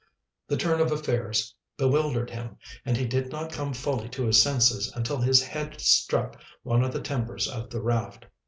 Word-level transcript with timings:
The 0.47 0.57
turn 0.57 0.81
of 0.81 0.91
affairs 0.91 1.53
bewildered 1.77 2.31
him, 2.31 2.57
and 2.87 2.97
he 2.97 3.05
did 3.05 3.31
not 3.31 3.51
come 3.51 3.71
fully 3.71 4.09
to 4.09 4.25
his 4.25 4.41
senses 4.41 4.91
until 4.95 5.17
his 5.17 5.43
head 5.43 5.79
struck 5.79 6.41
one 6.63 6.83
of 6.83 6.91
the 6.91 7.01
timbers 7.03 7.47
of 7.47 7.69
the 7.69 7.83
raft. 7.83 8.25